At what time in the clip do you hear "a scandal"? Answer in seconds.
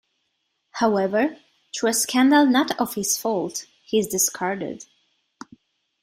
1.89-2.47